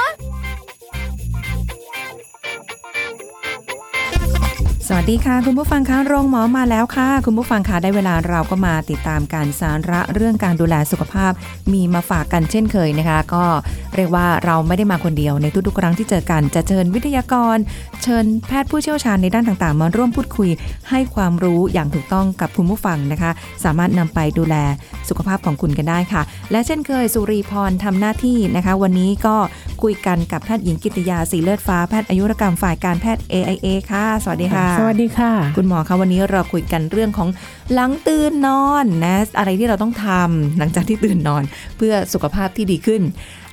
[4.97, 11.31] วัสดีค่ะ คุณผู้ฟังคะโรงหมอมาแล้วค่ะ คุณผู้ฟังคะได้เวลาเราก็มาติดตามการสาระเรื่องการดูแลสุขภาพ
[11.73, 13.45] มีมาฝากกันเช่นเคยนะคะ ก็
[13.95, 17.57] เรียกว่าเราไม่ได้มาคนเดียวในทุกๆครั้งที่เจอกันจะเชิญวิทยากร
[18.03, 20.49] เชิญแพทย์ผู้เชี่ยวชาญในด้านต่างๆ มาร่วมพูดคุย
[20.89, 23.31] ให้ความรู้อย่างถูกต้องกับคุณผู้ฟังนะคะ
[23.63, 24.55] สามารถนำไปดูแล
[25.09, 29.35] สุขภาพของคุณกันได้ค่ะ และเช่นเคยสุรีพรทำหน้าที่นะคะ วันนี้ก็
[29.83, 37.29] คุยกันกับแพทย์หญิงกิตยาสีเลือดฟ้าแพทย์อายุรกรรมฝ่ายการแพทย์ AIA ค่ะ สวัสดีค่ะ สวัสดีค่ะ คุณหมอคะวันนี้เราคุยกันเรื่องของ
[37.73, 41.43] หลังตื่นนอนนะอะไรที่เราต้องทำหลังจากที่ตื่นนอน
[41.77, 43.01] เพื่อสุขภาพที่ดีขึ้น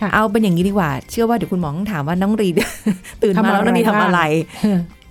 [0.00, 2.54] ค่ะเอาเป็นอย่างนี้ดีกว่า เชื่อว่าเดี๋ยวคุณหมอต้องถามว่าน้องรีด
[3.22, 4.20] ตื่นมาแล้วทำอะไรน้องรีทำอะไร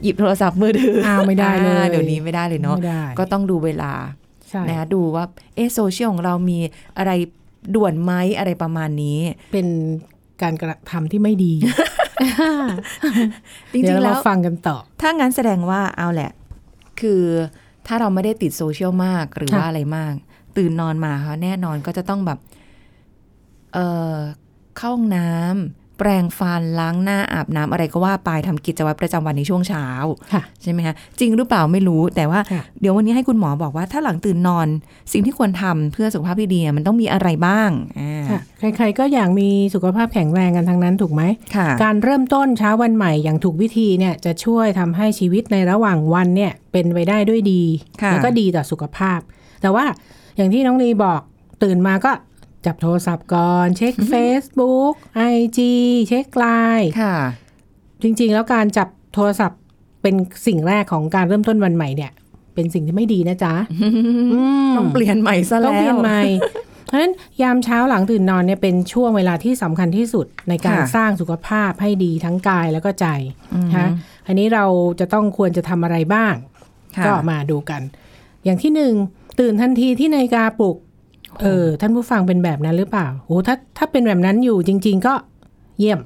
[0.03, 3.93] หยิบโทรศัพท์มือถืออ้าวไม่ได้เลยอ่าเดี๋ยวนี้ไม่ได้เลยเนาะไม่ได้ก็ต้องดูเวลา
[4.49, 6.59] ใช่นะคะดูว่าเอะโซเชียลของเรามี
[6.97, 7.11] อะไร
[7.75, 9.19] ด่วนไหมอะไรประมาณนี้
[9.53, 9.67] เป็น
[10.41, 11.53] การกระทำที่ไม่ดี
[13.73, 16.31] จริเดี๋ยงวๆแล้เราวฟังกันต่อ ถ้างั้นแสดงว่าเอาแหละ
[17.01, 17.23] คือ
[17.87, 20.13] ถ้าเราไม่ได้ติดโซเชียลมากหรือค่ะว่าอะไรมาก
[20.57, 22.39] ตื่นนอนมาค่ะแน่นอนก็จะต้องแบบ
[23.73, 24.15] เอ่อ
[24.77, 29.85] เข้าห้องน้ำ แปรงฟันล้างหน้าอาบน้ำอะไรก็ว่าไปทำกิจวัตรประจำวันในช่วงเช้า
[30.33, 34.67] ค่ะใช่ไหมคะจริงหรือเปล่าไม่รู้แต่ว่าค่ะเดี๋ยววันนี้ให้คุณหมอบอกว่าถ้าหลังตื่นนอน
[35.13, 38.39] สิ่งที่ควรทำเพื่อสุขภาพที่ดีอะมันต้องมีอะไรบ้างอ่าค่ะ
[38.77, 41.23] ใครๆก็อยากมีสุขภาพแข็งแรงกันทั้งนั้นถูกไหม
[41.55, 47.63] ค่ะการเริ่มต้นเช้าวันใหม่อย่างถูกวิธีเนี่ยจะช่วยทำให้ชีวิตในระหว่างวันเนี่ยเป็นไปได้ด้วยดี
[48.01, 49.19] ค่ะแล้วก็ดีต่อสุขภาพ
[49.61, 49.85] แต่ว่า
[50.37, 51.21] อย่างที่น้องลีบอก
[51.63, 52.11] ตื่นมาก็
[52.67, 54.93] จับโทรศัพท์ก่อน เช็ค Facebook
[55.33, 55.59] IG
[56.07, 56.45] เช็คไล
[56.79, 57.15] น์ค่ะ
[58.01, 59.61] จริง ๆ แล้วการจับโทรศัพท์
[60.01, 60.15] เป็น
[60.47, 62.11] สิ่งแรกของการเริ่มต้นวันใหม่เนี่ย
[62.55, 63.89] เป็นสิ่งที่ไม่ดีนะจ๊ะอื
[64.69, 66.21] มต้องเปลี่ยนใหม่ซะต้องแล้วเปลี่ยนใหม่
[66.85, 73.07] เพราะฉะนั้นยามเช้าหลังตื่นนอนเนี่ยเป็นช่วงเวลาที่สำคัญที่สุดในการค่ะสร้างสุขภาพให้ดีทั้งกายแล้วก็ใจ
[73.53, 73.87] อืมนะคะ
[74.27, 74.65] อันนี้เรา
[74.99, 76.33] จะต้องควรจะทำอะไรบ้าง
[76.97, 77.81] ค่ะก็มาดูกัน
[78.43, 78.93] อย่างที่หนึ่ง
[79.39, 80.77] ตื่นทันทีที่นาฬิกาปลุก
[81.41, 85.13] เออ ท่านผู้ฟังเป็นแบบนั้นหรือเปล่าโอ้ถ้าถ้าเป็นแบบนั้นอยู่จริง ๆ ก็
[85.79, 85.99] เยี่ยม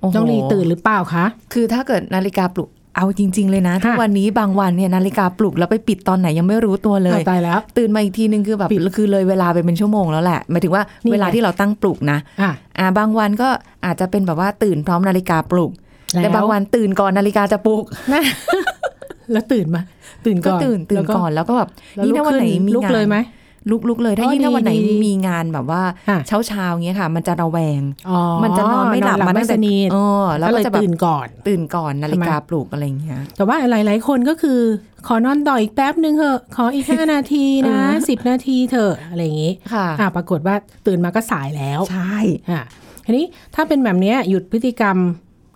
[0.00, 13.48] โอ้โหต้องรีตื่นหรือเปล่าคะ คือถ้าเกิดนาฬิกาปลุกเอาจริง ๆ เลยนะค่ะทุกวันนี้บางวันเนี่ยนาฬิกาปลุกแล้วไปปิดตอนไหนยังไม่รู้ตัวเลยเอาตายแล้ว ตื่นมาอีกทีนึงคือแบบปิดคือเลยเวลาไปเป็นชั่วโมงแล้วแหละหมายถึงว่านี่ไงเวลาที่เราตั้งปลุกนะอะอ่าบางวันก็
[13.84, 15.70] อาจจะเป็นแบบว่าตื่นพร้อมนาฬิกาปลุก
[16.12, 18.22] แล้วแต่บางวันตื่นก่อนนาฬิกาจะปลุกนะ
[19.32, 19.82] แล้วตื่นมา
[20.26, 23.16] ตื่นก็ก่อนตื่นตื่นแล้วก่อนแล้วก็แบบแล้วยิ่งลุกถ้าวันขึ้นไหนมีลุกงานเลยไหม
[23.70, 34.60] ลุกลุกเลย ถ้าอ๋อยิ่งถ้าวันไหนดีดีมีงานแบบว่าค่ะเช้าเช้าๆเงี้ยค่ะ มันจะระแวงอ๋อมันจะนอนไม่หลับนอนมาไม่ตั้งสแต่นิทเออแล้วก็ก็เลยจะแบบตื่นก่อน ตื่นก่อนนาฬิกาใช่ไหมปลุกอะไรอย่างเงี้ย แต่ว่าหลาย ๆ คนก็คือ
[35.06, 40.54] ขอนอนต่ออีกแป๊บนึงเถอะขออีกห้านาทีนะเออสิบนาทีเถอะอะไรอย่างงี้ค่ะอะปรากฏว่า
[40.86, 42.16] ตื่นมาก็สายแล้วใช่
[42.50, 42.64] อะ
[43.06, 44.96] ทีนี้ถ้าเป็นแบบเนี้ยหยุดพฤติกรรม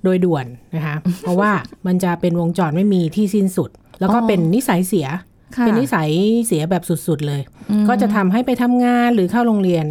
[0.05, 1.51] โดยด่วนนะคะ เพราะว่า
[1.87, 5.21] มันจะเป็นวงจรไม่มีที่สิ้นสุด แล้วก็อ๋อเป็นนิสัยเสียค่ะ
[5.61, 6.11] เป็นนิสัย
[6.47, 9.87] เสียแบบสุดๆเลยอืมก็จะทำให้ไปทำงานหรือเข้าโรงเรียน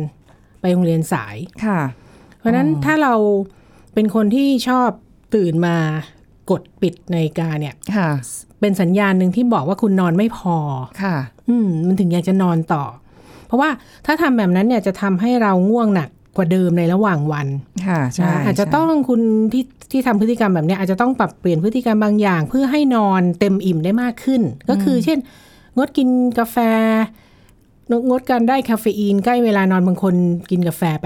[0.61, 1.79] ไปโรงเรียนสายค่ะ
[2.39, 3.13] เพราะฉะนั้นอ๋อถ้าเรา
[3.93, 4.89] เป็นคนที่ชอบ
[5.35, 5.75] ตื่นมา
[6.51, 8.09] กดปิดในาฬิกาเนี่ยค่ะ
[8.59, 10.57] เป็นสัญญาณหนึ่งที่บอกว่าคุณนอนไม่พอ
[11.03, 11.15] ค่ะ
[11.49, 12.83] อืมมันถึงอยากจะนอนต่อ
[13.47, 13.69] เพราะว่า
[14.05, 17.47] ถ้าทำแบบนั้นเนี่ยจะทำให้เราง่วงหนักกว่าเดิมในระหว่างวัน
[17.87, 19.21] ค่ะใช่นะอาจจะใช่ต้องคุณ
[19.53, 25.17] ที่ที่ทำพฤติกรรมแบบเนี้ยอาจจะต้องปรับเปลี่ยนพฤติกรรมบางอย่าง เพื่อให้นอนเต็มอิ่มได้มากขึ้น ก็คือเช่น
[25.77, 26.09] งดกิน
[26.39, 26.57] กาแฟ
[27.91, 30.15] งดงดการได้คาเฟอีน ใกล้เวลานอนบางคน
[30.51, 31.05] กินกาแฟไป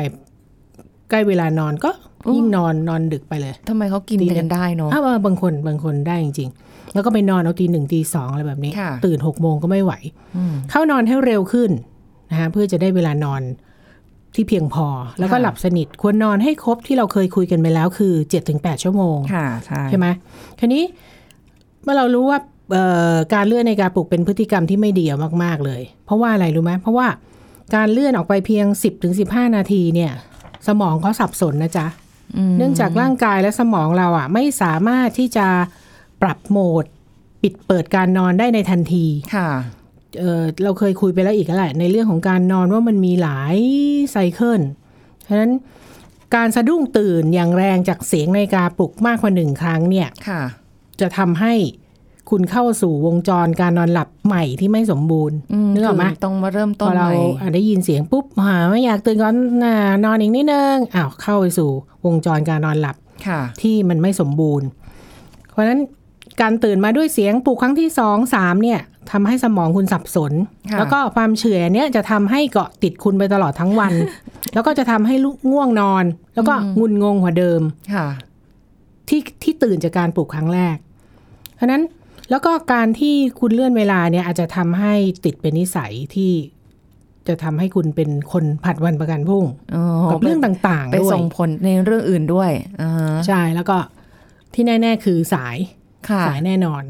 [1.09, 1.89] ใกล้เวลานอนก็
[2.35, 9.93] ยิ่งนอนนอนดึกไปเลยทำไมเขากินดีกันได้เนาะอ้าวบางคนบางคนได้จริงๆ แล้วก็ไปนอนเอาตีหนึ่งตีสองอะไรแบบนี้ค่ะตื่นหกโมงก็ไม่ไหว
[10.35, 11.71] อืมเข้านอนให้เร็วขึ้น
[12.29, 13.41] นะคะเพื่อจะได้เวลานอน
[14.35, 14.87] ที่เพียงพอ
[15.19, 20.07] แล้วก็ค่ะหลับสนิทควรนอนให้ครบที่เราเคยคุยกันไปแล้วคือ7จ็ถึงแชั่วโมง ค่ะใช่ใช่ไหม
[20.59, 20.83] ทีนี้
[21.83, 22.54] เมื่อเรารู้ว่าเอ่อ
[23.33, 27.07] การเลื่อนในการปลุกเป็นพฤติกรรมที่ไม่ดีเอามากๆเลย เพราะว่าอะไรรู้ไหมเพราะว่า
[27.75, 29.13] การเลื่อนออกไปเพียง 10-15ถึง
[29.55, 30.11] นาทีเนี่ย
[30.67, 31.87] สมองเขาสับสนนะจ๊ะ
[32.51, 35.47] มเนื่องจากร่างกายและสมองเราอะ ไม่สามารถที่จะ
[36.21, 36.85] ปรับโหมด
[37.41, 39.49] ปิดเปิดการนอนได้ในทันทีค่ะ
[40.19, 43.57] เออเราเคยคุยไปแล้วอีกแล้วแหละ ในเรื่องของการนอนว่ามันมีหลาย
[44.11, 44.61] ไซเคิล
[45.27, 45.51] ฉะนั้น
[46.35, 50.41] การสะดุ้งตื่นอย่างแรงจากเสียงนาฬิกาปลุกมากกว่าหนึ่งครั้งเนี่ยค่ะ
[51.01, 51.53] จะทำให้
[52.29, 55.37] คุณเข้าสู่วงจรการนอนหลับใหม่ที่ไม่สมบูรณ์
[55.73, 59.75] นึกออกไหมคืต้องมาเริ่มพต้นอเราใหม่อะได้ยินเสียงปุ๊บหาไม่อยากตื่นก่อนน่ะ
[60.05, 61.69] นอนอีกนิดนึงอ้าวเข้าไปสู่
[62.05, 62.95] วงจรการนอนหลับ
[63.27, 64.67] ค่ะที่มันไม่สมบูรณ์
[65.51, 65.79] เพราะฉะนั้น
[66.41, 68.79] การตื่นมาด้วยเสียงปลุกครั้งที่สองสามเนี่ย
[69.11, 70.33] ทำให้สมองคุณสับสน
[70.71, 73.93] ค่ะแล้วก็ความเฉื่อยเนี่ยจะทำให้เกาะติดคุณไปตลอดทั้งวัน
[74.53, 76.05] แล้วก็จะทำให้ลุกง่วงนอน
[76.35, 77.61] แล้วก็งุนงงกว่าเดิม
[77.93, 78.07] ค่ะ
[79.09, 80.77] ที่ที่ตื่นจากการปลุกครั้งแรก
[81.55, 81.81] เพราะฉะนั้น
[82.29, 84.93] แล้วก็การที่คุณเลื่อนเวลาเนี่ยอาจจะทำให้
[85.25, 86.31] ติดเป็นนิสัยที่
[87.27, 89.45] จะทำให้คุณเป็นคนผัดวันประกันพรุ่ง
[89.75, 92.51] อ๋อกับเรื่องต่างไปๆด้วยส่งผลในเรื่องอื่นด้วย
[92.81, 93.77] อ่าใช่แล้วก็
[94.53, 95.57] ที่แน่ ๆ คือสาย
[96.09, 96.83] ค่ะสายแน่นอน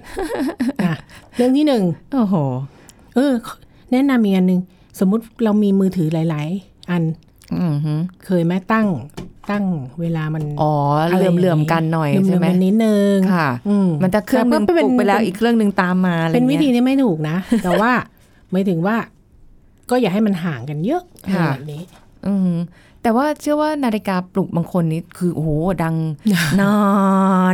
[0.84, 0.96] อะ
[1.38, 1.84] เรื่องที่หนึ่ง
[2.14, 2.36] โอ้โห
[3.16, 3.34] เออ
[3.92, 4.62] แนะนำอีกอันหนึ่ง
[5.00, 7.04] สมมุติเรามีมือถือหลาย ๆ อัน
[7.56, 8.88] อือหือเคยไหมตั้ง
[9.50, 9.66] ตั้ง
[10.02, 17.92] เวลามันอ๋ออะไรเหลื่อมเหลื่อมๆกันหน่อยเหลื่ใช่ไหมๆกันนิดนึงค่ะอืมมันจะเครื่องหนึงแต่ปว่าลุกไปแล้วเป็นอีกเครื่องหนึ่งตามมาอะไรเป็นวิเงี้ยธีที่ไม่ถูกนะ แต่ว่า
[18.52, 18.96] หมายถึงว่า
[19.90, 21.04] ก็อย่าให้มันห่างกันเยอะ
[21.34, 21.82] ค่ะแบบนี้
[22.28, 22.54] อืม
[23.02, 25.50] แต่ว่าเชื่อว่านาฬิกาปลุกบางคนนี้คือโอ้โห
[25.84, 25.96] ดัง
[26.62, 26.76] นา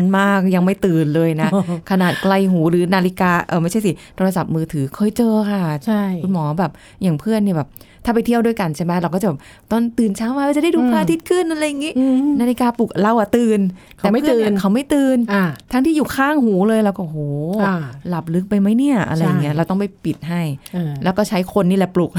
[0.01, 1.49] นมากยังไม่ตื่นเลยนะ
[1.91, 6.71] ขนาดไกลหูหรือนาฬิกาเออไม่ใช่สิโทรศัพท์มือถือเคยเจอค่ะ ใช่คุณหมอแบบ
[7.01, 7.69] อย่างเพื่อนเนี่ยแบบ
[8.06, 9.39] ถ้าไปเที่ยวด้วยกันใช่ไหมเราก็จะแบบ
[9.71, 13.59] ตอนตื่นเช้ามาจะได้ดูอืมพระอาทิตย์ขึ้นอะไรอย่างงี้อืมนาฬิกาปลุกเราอะตื่น
[13.98, 17.18] เขาไม่แต่พื่อตื่นเยเขาไม่ตื่นอ่าทั้งที่อยู่ข้างหูเลยเราก็โห
[17.63, 17.75] อ่า
[18.09, 20.42] หลับลึกไปไหมเนี่ยอะไรอย่างเงี้ยใช่เราต้องไปปิดให้
[20.74, 22.12] เออแล้วก็ใช้คนนี่แหละปลุก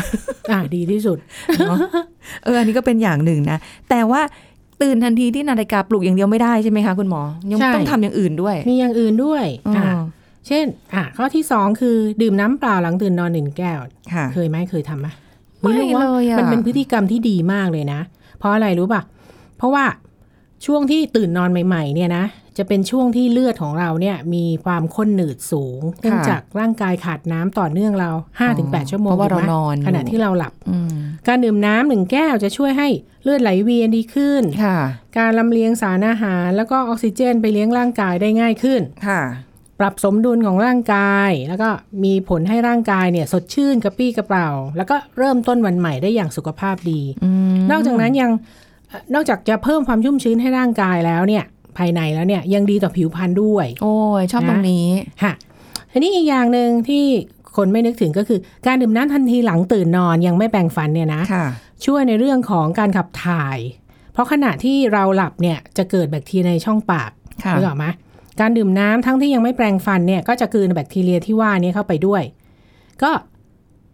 [0.52, 1.18] อ่าดีที่สุด
[1.68, 1.78] เนาะ
[2.44, 3.58] เอออันนี้ก็เป็นอย่างหนึ่งนะ
[3.90, 4.20] แต่ว่า
[4.82, 9.92] ตื่นทันทีที่นาฬิกาปลุกอย่างเดียวไม่ได้ใช่ไหมคะคุณหมอ ยังใช่ต้องทำอย่างอื่นด้วย มีอย่างอื่นด้วยอ๋ออ่า
[10.46, 13.78] เช่น อะข้อที่สองคือดื่มน้ำเปล่าหลังตื่นนอนหนึ่งแก้ว
[14.14, 15.08] ค่ะเคยไหมเคยทำไหม
[15.62, 18.00] ไม่รู้ว่าเลยอะมันเป็นพฤติกรรมที่ดีมากเลยนะ
[18.38, 19.02] เพราะอะไรรู้ป่ะ
[19.58, 19.84] เพราะว่า
[20.66, 22.24] ช่วงที่ตื่นนอนใหม่ ๆ เนี่ยนะ
[22.58, 28.10] จะเป็นช่วงที่เลือดของเราเนี่ยมีความข้นหนืดสูงเนื่องจากร่างกายขาดน้ำต่อเนื่องเรา
[28.50, 30.94] 5-8ชั่วโมงเพราะว่าเราถูกไหมนอนอยู่ขณะที่เราหลับอืม
[31.28, 32.88] การดื่มน้ำหนึ่งแก้วจะช่วยให้
[33.22, 34.78] เลือดไหลเวียนดีขึ้นค่ะ
[35.18, 39.20] การลำเลียงสารอาหาร แล้วก็ออกซิเจนไปเลี้ยงร่างกายได้ง่ายขึ้นค่ะ
[39.82, 41.68] ปรับสมดุลของร่างกาย แล้วก็
[42.04, 48.30] มีผลให้ร่างกายเนี่ย สดชื่นกระปรี้กระเปร่าแล้วก็เริ่มต้นวันใหม่ได้อย่างสุขภาพดีอืมนอกจากนั้นยัง
[48.88, 51.44] เอ่อนอกจากจะเพิ่มความชุ่มชื้นให้ร่างกายแล้วเนี่ย
[51.76, 54.88] ภายในแล้วเนี่ยยังดีต่อผิวพรรณด้วย โอ้ยชอบนะตรงนี้
[55.22, 55.32] ค่ะ
[55.92, 57.04] ทีนี้อีกอย่างหนึ่งที่
[57.56, 61.46] คนไม่นึกถึงก็คือการดื่มน้ำทันทีหลังตื่นนอนยังไม่แปรงฟันเนี่ยนะค่ะ
[61.84, 63.58] ช่วยในเรื่องของการขับถ่าย
[64.12, 67.10] เพราะขณะที่เราหลับเนี่ยจะเกิดแบคทีเรียในช่องปาก
[67.44, 67.86] ค่ะนึกออกไหม
[68.40, 72.22] การดื่มน้ำทั้งที่ยังไม่แปรงฟันเนี่ยก็จะกลืนแบคทีเรียที่ว่านี้เข้าไปด้วย
[73.02, 73.10] ก็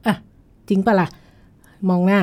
[0.07, 0.15] อะ
[0.69, 1.09] จริงปะล่ะ
[1.91, 2.21] มองหน้า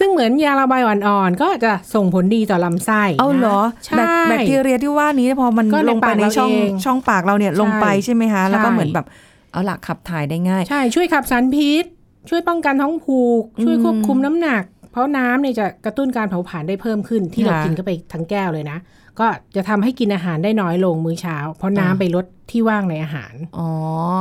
[0.00, 9.06] ซึ่งเหมือนยาระบายอ่อนๆ ก็จะส่งผลดีต่อลำไส้ เอาเหรอนะใช่แบคแบคทีเรียที่ว่านี้พอมันก็ในลงไปปากในเราช่องเองช่องปากเราเนี่ยใช่ลงไปใช่ไหมคะ แล้วก็ใช่เหมือนแบบ
[9.52, 11.84] เอาหลักขับถ่ายได้ง่าย ใช่ ช่วยขับสารพิษ
[12.30, 14.62] ช่วยป้องกันท้องผูก ช่วยควบคุมน้ำหนัก
[14.92, 18.78] เพราะน้ำเนี่ยจะกระตุ้นการเผาผลาญได้เพิ่มขึ้นที่เราค่ะกินเข้าไปทั้งแก้วเลยนะ
[19.18, 19.26] ก็
[19.56, 23.68] จะทำให้กินอาหารได้น้อยลงมื้อเช้า เพราะน้ำอ่าไปลดที่ว่างในอาหาร อ๋อ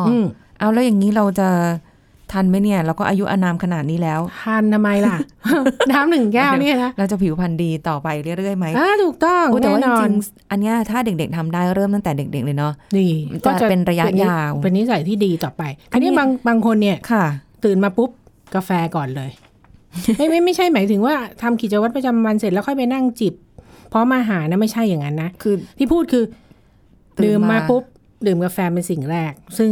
[0.08, 0.26] ออืม
[0.60, 1.50] เอาแล้วอย่างนี้เราจะ
[2.32, 5.16] ทันไหมเนี่ย เราก็อายุอานามขนาดนี้แล้วทานทำไมล่ะ
[5.92, 13.08] น้ำหนึ่งแก้วเนี่ยนะเราจะผิวพรรณดีต่อไปเรื่อยๆไหมอ่าถูกต้องโอ้แต่แน่ว่านอจนริงๆอันเนี้ยถ้าเด็กๆทำได้เริ่มตั้งแต่เด็ก ๆ เลยเนาะดี
[13.62, 17.26] จะเป็นระยะยาว เป็นนิสัยที่ดีต่อไปอันนี้อันนี้บางบางคนเนี่ยค่ะ
[17.66, 18.10] ตื่นมาปุ๊บ
[18.56, 19.30] กาแฟก่อนเลย
[20.18, 23.34] ไม่ไม่ไม่ใช่หมายถึงว่าทำกิจวัตรประจำวันเสร็จแล้วค่อยไปนั่งจิบ
[23.92, 26.24] พร้อมอาหารนะไม่ใช่อย่างนั้นนะคือที่พูดคือ
[27.18, 27.84] ตื่นดื่มมามาปุ๊บ
[28.26, 29.72] ดื่มกาแฟเป็นสิ่งแรก ซึ่ง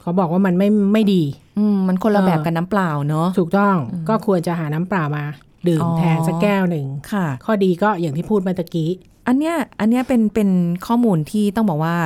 [0.00, 1.22] เขาบอกว่ามันไม่ไม่ดี
[1.58, 3.76] อืมมันคนละเออแบบกับน้ำเปล่าเนาะถูกต้อง
[4.08, 5.24] ก็ควรจะหาน้ำเปล่ามา
[5.68, 8.90] ดื่มอ๋อแทนสักแก้วหนึ่งค่ะ ข้อดีก็อย่างที่พูดเมื่อตะกี้
[9.26, 10.50] อันเนี้ยอันเนี้ยเป็นเป็น
[10.86, 11.96] ข้อมูลที่ต้องบอกว่า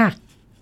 [0.00, 0.10] ค่ะ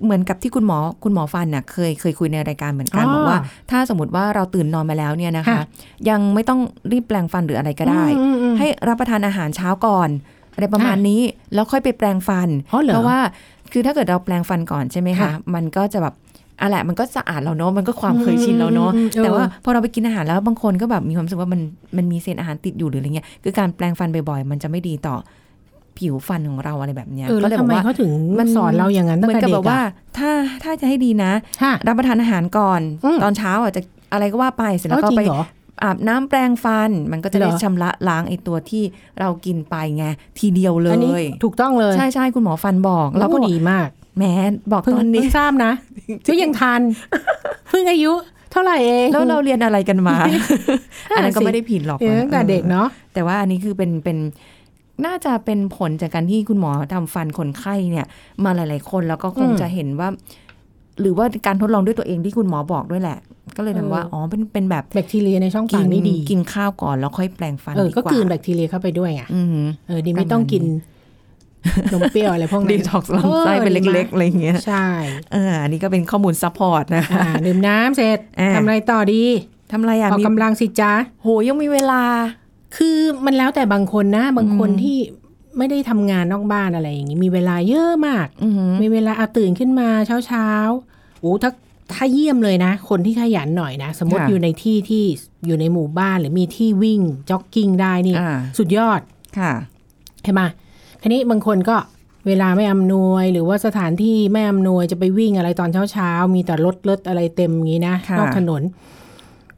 [0.04, 3.38] เหมือนกับที่คุณหมอคุณหมอฟันน่ะเคยเคยคุยในรายการเหมือนกันอ๋อบอกว่า
[3.70, 5.62] ถ้าสมมติว่าเราตื่นนอนมาแล้วเนี่ยนะคะค่ะ
[6.08, 6.60] ยังไม่ต้อง
[6.92, 10.08] รีบแปลงฟันหรืออะไรก็ได้อืมอืมอืมให้รับประทานอาหารเช้าก่อน
[10.54, 11.20] อะไรประมาณค่ะนี้
[11.54, 13.18] แล้วค่อยไปแปลงฟันอ๋อเหรอเพราะว่า
[13.72, 16.14] คือถ้าเกิดเราแปลงฟันก่อนใช่ไหมคะค่ะมันก็จะแบบ
[16.60, 21.60] อะไรมันก็สะอาดเราเนาะมันก็ความเคยชินเราเนาะอืมอืมอืมแต่ว่าเออพอเราไปกินอาหารแล้วบางคนก็แบบมีความรู้สึกว่ามัน
[21.96, 25.16] มันมีเศษอาหารติดอยู่หรืออะไรเงี้ยคือการแปลงฟันบ่อยๆมันจะไม่ดีต่อ
[25.98, 30.30] ผิวฟันของเราอะไรแบบเนี้ยเออก็แล้วเลยบทำอกไมว่าเขาถึงมันสอนเราอย่างนั้นเหตั้งมือนแต่กับเด็แบกบว่าอะถ้า
[30.64, 35.42] ถ้าจะให้ดีนะค่ะรับประทานอาหารก่อนอืมตอนเช้าอะจะอะไรก็ว่าไปเสร็จแล้แล้ววก็จริงไปเหรอ
[35.82, 38.82] อาบน้ำแปรงฟันมันก็จะได้เหรอชำระล้างไอ้ตัวที่
[39.20, 40.04] เรากินไปไง
[40.38, 44.24] ทีเดียวเลอันนี้ยถูกต้องเลย ใช่ใช่คุณหมอฟันบอกแล้เราวก็ก็บอกดีมากแหม
[44.72, 45.72] บอกเพิ่งตอนนี้เพิ่งทราบนะ
[46.28, 46.80] ก็ยังทัน
[47.68, 48.12] เพิ่งอายุ
[48.52, 50.16] เท่าไหร่เองแล้วเราเรียนอะไรกันมา
[51.10, 54.18] อันนั้นก็สิไม่ได้ผิดหรอกเรียนตั้งแต่เด็กเนาะแต่ว่าอันนี้คือเป็นเป็น
[55.06, 58.06] น่าจะเป็นผลจากการที่คุณหมอทำฟันคนไข้เนี่ย
[58.44, 60.08] มาหลาย ๆ คนแล้วก็คงอืมจะเห็นว่า
[61.00, 63.18] หรือว่าการทดลองด้วยตัวเองที่คุณหมอบอกด้วยแหละ
[63.56, 70.62] ก็เลยทำว่าเอออ๋อ๋อเป็นเป็นแบบแบคทีเรียในช่องกิปากนี่ดีกินข้าวก่อนแล้วค่อยแปรงฟันเออดีก็กว่ากลืนแบคทีเรียเข้าไปด้วยไงอืมเออดีไม่ต้องกิน
[71.92, 74.88] นมเปรี้ยวอะไรพวกนั้นดีท็อกซ์ลำไส้เป็นเล็ก ๆ อะไรอย่างเงี้ยใช่
[75.32, 79.22] เอออันนี้ก็เป็นข้อมูล support นะอ่าดื่มน้ำเสร็จอ่าทำอะไรต่อดี
[79.72, 82.02] ทำอะไรอะออกมีกำลังสิจ้าโหยังมีเวลา
[82.78, 84.98] คือมันแล้วแต่บางคนนะ บางคนอืมที่
[85.58, 91.50] ไม่ได้ทำงานนอกบ้านอะไรอย่างนี้ มีเวลาเยอะมากอือหือมีเวลาเอาตื่นขึ้นมาเช้าเช้าๆโอ้ถ้า
[91.92, 95.04] ถ้าเยี่ยมเลยนะ คนที่ขยันหน่อยนะ สมมติอยู่ในที่ที่
[95.46, 99.00] อยู่ในหมู่บ้านหรือมีที่วิ่งจ็อกกิ้งได้นี่อ่าสุดยอด
[99.38, 99.52] ค่ะ
[100.24, 100.40] ใช่ไหม
[101.02, 101.76] ทีนี้บางคนก็
[102.26, 108.62] เวลาไม่อำนวยหรือว่าสถานที่ไม่อำนวยจะไปวิ่งอะไรตอนเช้าเช้าๆมีแต่รถรถอะไรเต็มอย่างนี้นะค่ะนอกถนน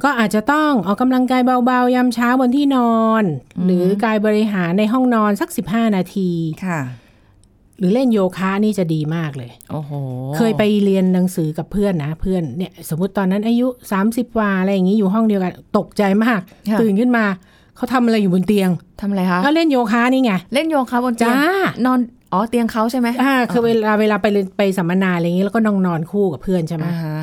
[0.04, 3.24] ก็อาจจะต้องออกกำลังกายเบาๆ ยามเช้าบนที่นอน
[3.64, 6.30] หรือกายบริหารในห้องนอนสัก 15 นาที
[6.66, 6.80] ค่ะ
[7.78, 9.92] หรือเล่นโยคะนี่จะดีมากเลย โอ้โห
[10.36, 13.66] เคยไปเรียนหนังสือกับเพื่อนนะเพื่อนเนี่ยสมมติตอนนั้นอายุ
[14.02, 16.40] 30กว่าอะไรอย่างนี้อยู่ห้องเดียวกัน ตกใจมาก
[16.70, 17.24] ค่ะตื่นขึ้นมา
[17.76, 21.98] เขาทำอะไรอยู่บนเตียงทำอะไรคะก็เล่นโยคะนี่ไงเล่นโยคะบนเตียจ้างนอน
[22.32, 27.18] อ๋อเตียงเขาใช่ไหมอ่าคือเวลาเวลาไปเรียนไปสัมมนาอะไรอย่างนี้แล้วก็นอนนอนคู่กับเพื่อนใช่ไหมอ่าฮะ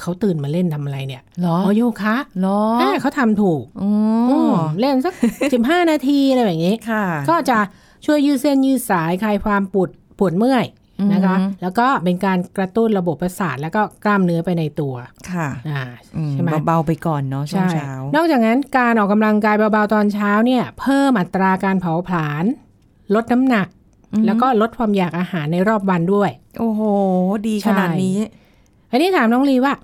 [0.00, 3.90] เขาตื่นมาเล่นทำอะไรเนี่ยเหรออ๋อโยคะเหรออ่าเขาทำถูกอ๋อ
[4.30, 5.14] อืมเล่นสัก
[5.52, 7.58] 15นาทีอะไรแบบนี้ค่ะก็จะ
[8.06, 10.66] ช่วยยืดเส้นยืดสายคลายความปวดปวดเมื่อย
[11.12, 14.94] นะคะอือฮึแล้วก็เป็นการกระตุ้นระบบประสาทแล้วก็กล้ามเนื้อไปในตัว
[15.32, 15.82] ค่ะอ่า
[16.16, 22.44] อืมใช่ไหมเบาๆไปก่อนเนาะช่วงใช่เช้า นอกจากนั้นการออกกำลังกายเบาๆตอนเช้าเนี่ย เพิ่มอัตราการเผาผลาญ
[23.14, 23.66] ลดน้ำหนัก
[24.12, 26.80] อือฮึแล้วก็ลดความอยากอาหารในรอบวันด้วย โอ้โห
[27.46, 28.16] ดีใช่ขนาดนี้
[28.90, 29.74] อันนี้ถามน้องลีว่า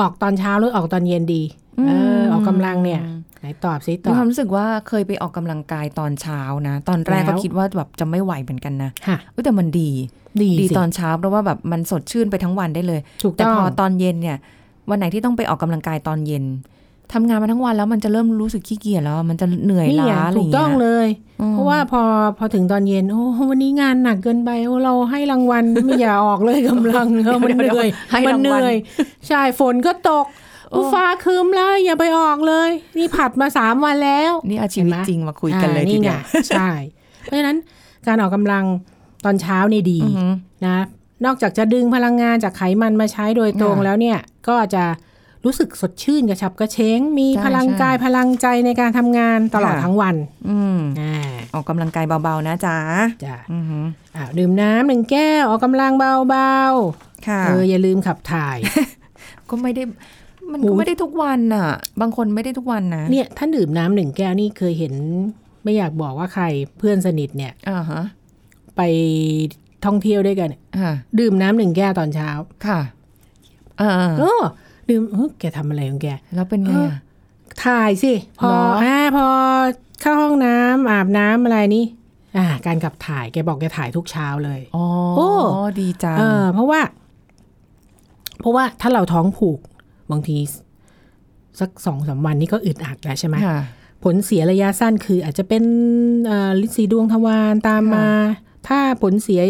[0.00, 1.42] ออกตอนเช้าหรือออกตอนเย็นดี
[1.88, 3.00] เออออกกำลังเนี่ย
[3.40, 9.90] ไหนตอบสิตมีอบความรู้สึกว่าเคยไปออกกำลังกายตอนเช้านะ ตอนแรกแล้ก็วคิดว่าแบบจะไม่ไหวเหมือนกันนะค่ะเอ้ยแต่มันดี
[10.42, 14.36] ดีดีสิตอนเช้าเพราะว่าแบบมันสดชื่นไปทั้งวันได้เลยถูกแต่ต้องพอตอนเย็นเนี่ย
[14.90, 16.44] วันไหนที่ต้องไปออกกำลังกายตอนเย็น
[17.14, 21.08] ทำงานมาทั้งวันแล้วมันจะเริ่มรู้สึกขี้เกียจแล้ว มันจะเหนื่อยนี่ล้าไงอะไรอถูกย่างต้องเงี้ยเลย
[21.40, 22.02] อืมเพราะว่าพอ
[22.38, 28.74] พอถึงตอนเย็นโอ้วันนี้งานหนักเกินไปโอ้เราให้รางวัลไม่อย่าออกเลยกำลังเออมันเหนื่อยให้มันรางเหวัลนื่อย
[29.28, 30.24] ใช่ฝนก็ตก
[30.70, 36.70] โอ้ฟ้าครึ้มแล้วอย่าไปออกเลย นี่ผัดมาสามวันแล้ว นี่เอาชีวิตเห็นไหมจริงมาคุยกันเลยอ่าทีนี่ไงเดียวใช่
[37.22, 37.56] เพราะฉะนั้น
[38.06, 38.64] การออกกำลัง
[39.24, 40.32] ตอนเช้านี่ดีอือหือ
[40.66, 40.84] นะ
[41.24, 44.84] นอกจากจะดึงพลังงานจากไขมันมาใช้โดยตรงค่ะแล้วเนี่ยก็จะ
[45.44, 50.14] รู้สึกสดชื่นกระฉับกระเฉงมีใช่พลังใช่กายพลังใจในการทำงานตลอดค่ะทั้งวัน
[50.48, 52.78] อืมอ่าออกกำลังกายเบาๆนะจ๊ะ
[53.24, 53.84] จ้ะอือหือ
[54.16, 56.14] อ่าดื่มน้ำหนึ่งแก้วออกกำลังเบา
[57.28, 58.58] ค่ะๆเอออย่าลืมขับถ่าย
[59.50, 59.82] ก็ไม่ได้
[60.50, 61.68] มันโอ้ก็ไม่ได้ทุกวันน่ะ
[62.00, 64.94] บางคนไม่ได้ทุกวันนะ เนี่ยถ้าดื่มน้ำหนึ่งแก้วนี่เคยเห็น
[65.64, 66.44] ไม่อยากบอกว่าใคร
[66.78, 68.02] เพื่อนสนิทเนี่ยอ่าฮะ
[68.76, 68.80] ไป
[69.84, 72.30] ท่องเที่ยวด้วยกันเนี่ยค่ะดื่มน้ำหนึ่งแก้วตอนเช้า
[72.66, 72.80] ค่ะ
[73.80, 73.92] อ่า
[74.92, 76.98] โอ้ดื่มเฮ้ยแกทำอะไรของแก แล้วเป็นไงอะ
[77.64, 79.26] ถ่ายสิ พอเหรออ่อ่าพอ
[80.00, 81.84] เข้าห้องน้ำอาบน้ำอะไรนี่
[82.36, 84.84] อ่า การขับถ่ายแกบอกแกถ่ายทุกเช้าเลยอ๋อ
[85.16, 85.28] โอ้
[85.80, 86.80] ดีจังเออเพราะว่า
[88.40, 89.58] เพราะว่าถ้าเราท้องผูก
[90.10, 90.36] บางที
[91.60, 93.60] สักสองสามวันนี้ก็อึดอัดแล้วใช่ไหมค่ะ
[94.04, 95.64] ผลเสียระยะสั้นคืออาจจะเป็น
[96.26, 98.08] เอ่อลินสีดวงทวารตามมา
[98.68, 99.40] ถ้าผลเสีย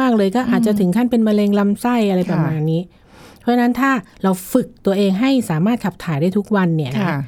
[0.00, 3.07] มาก ๆ เลยก็อาจจะถึงขั้นเป็นมะเร็งลำไส้อะไรประมาณนี้เพ
[3.48, 3.90] ราะฉะนั้นถ้า
[4.22, 7.18] เราฝึกตัวเองให้สามารถขับถ่ายได้ทุกวันเนี่ยนะค่ะ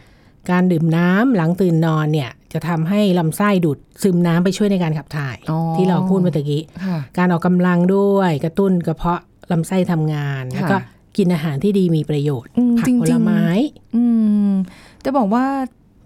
[0.50, 9.21] การดื่มน้ำหลังตื่นนอนเนี่ยจะทำให้ลำไส้ดูดซึมน้ำไปช่วยในการขับถ่ายอ๋อที่เราพูดเมื่อตะกี้ค่ะการออกกำลังด้วยกระตุ้นกระเพาะ
[9.53, 10.83] ลำไส้ทำงานแล้วก็ค่ะ
[11.17, 13.45] กินอาหารที่ดีมีประโยชน์อืมผักจริงๆผลไม้
[13.97, 14.05] อื
[14.49, 14.50] ม
[15.05, 15.45] จะบอกว่า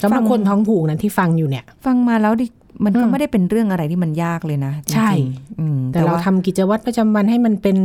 [0.03, 2.47] สำหรับฟังคนท้องผูกนั้นที่ฟังอยู่เนี่ย ฟังมาแล้วดิ
[2.85, 7.79] มันก็อืมไม่ได้เป็นเรื่องอะไรที่มันยากเลยนะ ใช่จริงๆอืมแต่เราว่าทำกิจวัตรประจำวันให้มันเป็น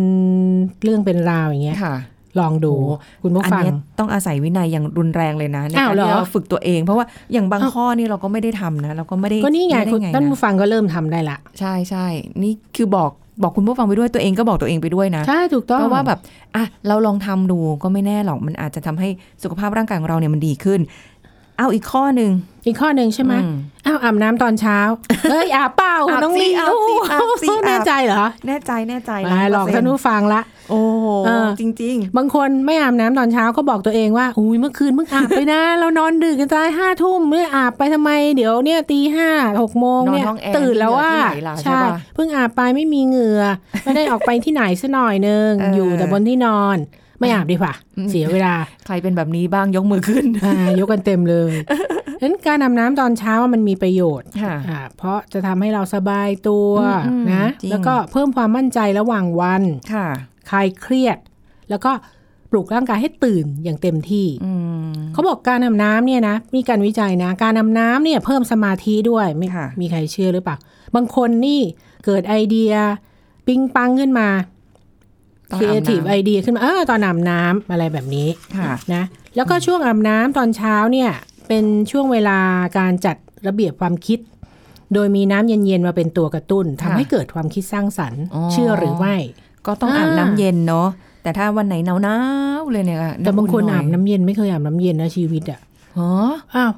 [0.84, 1.96] เรื่องเป็นราวอย่างเงี้ยค่ะ
[2.40, 12.06] ลองดูโอ้คุณผู้อันฟังเนี้ยต้องอาศัยวินัยอย่างรุนแรงเลยนะในอ้าวการเหรอที่เราฝึกตัวเอง เพราะว่าอย่างบางอ้าวข้อนี่เราก็ไม่ได้ทำนะเราก็ไม่ได้ก็นี่ไงม่ด้คุณท่านนะผู้ฟังก็เริ่มทำได้ละ ใช่ใช่
[12.44, 13.12] นี่คือบอก
[13.44, 16.20] บอกคุณผู้ฟังไปด้วยตัวเองก็บอกตัวเองไปด้วยนะใช่ถูกต้องเพราะว่าแบบ
[16.56, 19.10] อะเราลองทำดูก็ไม่แน่หรอกมันอาจจะทำให้
[19.44, 20.80] สุขภาพร่างกายของเราเนี่ยมันดีขึ้น
[21.60, 22.32] เอาอีกข้อหนึ่ง
[22.66, 24.80] อีกข้อหนึ่งใช่ไหมอืมอ้าวอาบน้ำตอนเช้า
[25.32, 39.30] เอ้ยอาบเปล่าอาบน้องสิลีอาบสิอาบสิอาบแน่ใจเหรอแน่ใจแน่ใจมาหลอกท่านผู้ฟังละ โอ้โหเออจริงบางคนไม่อาบน้ำตอนเช้าก็บอกตัวเองว่าอุ้ยเมื่อคืนเพิ่งอาบไปนะ เรานอนดึกกันตายห้าทุ่มเมื่ออาบไปทำไมเดี๋ยวเนี่ยตีห้า
[39.62, 43.42] หกโมงเนี่ยนอนห้องแอร์ตื่นแล้วว่ามีเหงื่อที่ไหลล่ะใช่ปะเพิ่งอาบไปไม่มีเหงื่อ
[43.84, 46.78] ไม่ได้ออกไปที่ไหนซะหน่อยนึงเออออยู่แต่บนที่นอน
[47.20, 47.74] ไม่อาบดีกว่า
[48.10, 48.54] เสียเวลา
[48.86, 51.52] ใครเป็นแบบนี้บ้างยกมือขึ้นอ่ายกกันเต็มเลย
[52.22, 56.72] ฉะนั้นการอาบน้ำตอนเช้ามันมีประโยชน์ค่ะอ่าเพราะจะทำให้เราสบายตัว
[57.08, 60.08] อืมนะจริงแล้วก็เพิ่มความมั่นใจระหว่างวันค่ะ
[60.50, 61.18] คลายเครียด
[61.70, 61.92] แล้วก็
[62.52, 64.54] ปลุกร่างกายให้ตื่นอย่างเต็มที่อื
[64.90, 70.58] มเขาบอกการอาบน้ำเนี่ยนะ มีการวิจัยนะ การอาบน้ำเนี่ยเพิ่มสมาธิด้วยไม่ค่ะมีใครเชื่อหรือเปล่า
[70.96, 71.62] บางคนนี่
[72.06, 72.74] เกิดไอเดีย
[73.48, 74.59] ปิงปังขึ้นมาตอน
[75.58, 78.28] ครีอาเอบทีฟน้ำไอเดียขึ้นมาเออตอนอาบน้ำอะไรแบบนี้
[78.58, 79.04] ค่ะนะ
[79.36, 81.12] แล้วก็ช่วงอาบน้ำตอนเช้าเนี่ย
[81.48, 82.40] เป็นช่วงเวลา
[82.78, 83.16] การจัด
[83.48, 84.20] ระเบียบความคิด
[84.94, 89.16] โดยมีน้ำเย็นๆมาเป็นตัวกระตุ้นทำค่ะให้เกิดความคิดสร้างสรรค์อ๋อเชื่อหรือไม่
[89.66, 90.88] ก็ต้องอาบน้ำเย็นเนาะ
[91.24, 92.18] แต่ถ้าวันไหนหนา
[92.60, 95.60] วๆเลยเนี่ยแต่บางคนหอาบน้ำเย็นไม่เคยอาบน้ำเย็นนะชีวิตอะ
[95.98, 96.72] ฮะอ้าว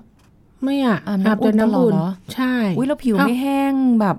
[0.64, 4.16] ไม่อะอาบน้ำอุ่นแต่ตลอดเหรอใช่อุ้ยแล้วผิวอ้าวไม่แห้งแบบ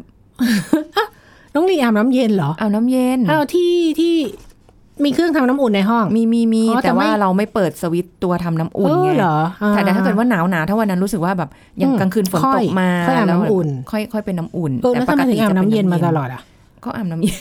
[1.55, 4.15] น้องลีอาบน้ำเย็นเหรออาบน้ำเย็นอ้าวที่ที่
[5.05, 16.43] มีเครื่องทำน้ำอุ่นในห้อง มีมีมีอ๋อแต่แต่ว่าไม่เราไม่เปิดสวิตช์ตัวทำน้ำอุ่นเอไงอเหรออ่แต่ถ้าเกิดว่าหนาวหนาวถ้าวันนั้นรู้สึกว่าแบบอย่างอืมกลางคืนฝนค่ตอยกมาค่อยอาบแล้วน้ำอุ่นค่อยค่อยเป็นน้ำอุ่นเออแล้วทำไมถึงอาบน้ำเย็นมาตลอดอะ
[16.85, 17.39] ก็อาบน้ำเย็น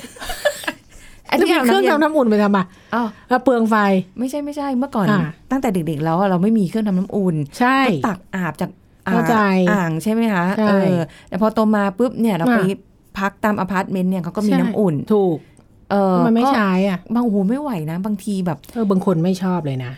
[1.30, 2.66] อันแล้วที่มีอาบเครื่องน้ำเย็นทำน้ำอุ่นไปทำอะ
[2.96, 3.76] อ้าวแล้วเปลืองไฟ
[4.20, 5.20] ไม่ใช่ไม่ใช่เมื่อก่อนอ่า
[5.52, 8.70] ตั้งแต่เด็กๆแล้วอะเราไม่มีเครื่องทำน้ำอุ่น ใช่ก็ตักอาบจาก
[9.08, 9.36] อ่าเข้าใจ
[9.72, 11.00] อ่างใช่ไหมคะใช่เออ
[11.30, 12.62] แต่พอโตมาปุ๊บเนี่ยเราอ่าไป
[13.20, 15.38] พักตามอพาร์ตเมนต์เนี่ยเขาก็มีน้ำอุ่น ถูก
[15.92, 19.94] เออมันไม่ก็ใช้อะ บางโอ้โหไม่ไหวนะ บางทีแบบ เออบางคนไม่ชอบเลยนะ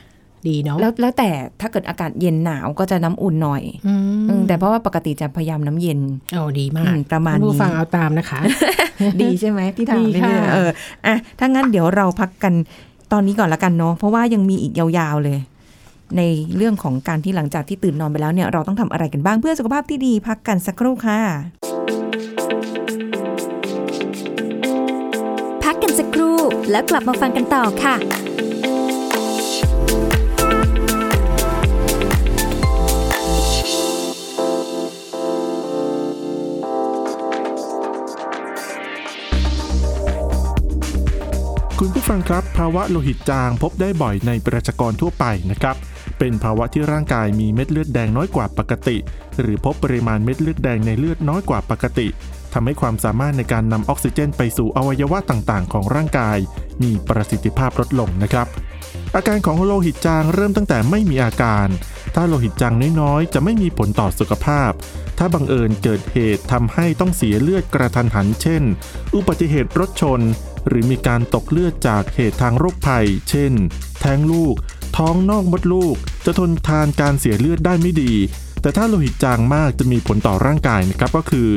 [0.48, 1.30] ดีเนาะ แล้วแล้วแต่
[1.62, 3.94] ถ้าเกิดอากาศเย็นหนาวก็จะน้ำอุ่นหน่อย อื
[4.30, 6.00] อืมมแต่เพราะว่าปกติจะพยายามน้ำเย็น
[6.34, 8.40] โอ้ดีมาอืกมประมาณคุณนี้ผู้ฟังเอาตามนะคะ
[9.22, 10.70] ดีใช่ไหมที่ถามดีนี่ค่ะเนี่ยเออ
[11.06, 12.54] อะ ถ้างั้นเดี๋ยวเราพักกัน
[13.12, 15.40] ตอนนี้ก่อนละกันเนาะ เพราะว่ายังมีอีกยาวๆเลย
[16.18, 16.22] ใน
[16.58, 21.20] เรื่องของการที่หลังจากที่ตื่นนอนไปแล้วเนี่ย เราต้องทำอะไรกันบ้างเพื่อสุขภาพที่ดีพักกันสักครู่ค่ะ
[26.00, 26.38] สักครู่
[26.72, 27.96] แล้วกลับมาฟังกันต่อค่ะ
[41.80, 45.76] คุณผู้ฟังครับ ภาวะโลหิตจางพบได้บ่อยในประชากรทั่วไปนะครับ
[46.20, 48.98] เป็นภาวะที่ร่างกายมีเม็ดเลือดแดงน้อยกว่าปกติ
[49.40, 52.08] หรือพบปริมาณเม็ดเลือดแดงในเลือดน้อยกว่าปกติ
[52.54, 56.38] ทำให้ความสามารถในการนำออกซิเจนไปสู่อวัยวะต่างๆ ของร่างกาย
[56.82, 58.48] มีประสิทธิภาพลดลงนะครับ
[59.16, 61.68] อาการของโลหิตจางเริ่มตั้งแต่ไม่มีอาการ
[62.16, 64.72] ถ้าโลหิตจางน้อยๆ จะไม่มีผลต่อสุขภาพ
[65.18, 68.64] ถ้าบังเอิญเกิดเหตุทำให้ต้องเสียเลือดกระทันหัน เช่น
[69.16, 70.22] อุบัติเหตุรถชน
[70.68, 73.54] หรือมีการตกเลือดจากเหตุทางโรคภัย เช่น
[74.00, 74.56] แท้งลูก
[74.98, 78.14] ท้องนอกมดลูก จะทนทานการเสียเลือดได้ไม่ดี
[78.64, 81.50] แต่ถ้าโลหิตจางมากจะมีผลต่อร่างกายนะครับก็คือ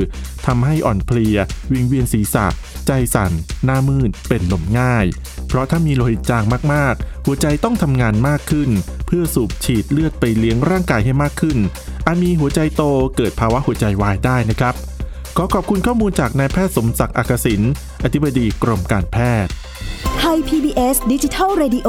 [0.47, 1.38] ทำให้อ่อนเพลีย
[1.73, 2.47] วิงเวียนศีรษะ
[2.87, 3.33] ใจสั่น
[3.64, 5.07] หน้ามืด เป็นลมง่าย
[5.49, 8.71] เพราะถ้ามีโลหิตจางมากๆ หัวใจต้องทำงานมากขึ้น
[9.07, 11.59] เพื่อสูบฉีดเลือดไปเลี้ยงร่างกายให้มากขึ้น
[12.07, 12.83] อาจมีหัวใจโต
[13.16, 14.75] เกิดภาวะหัวใจวายได้นะครับ
[15.37, 17.62] ขอขอบคุณข้อมูลจากนายแพทย์สมศักดิ์อักษิน
[18.05, 19.51] อธิบดีกรมการแพทย์
[20.19, 21.88] ไทย PBS ดิจิทัล Radio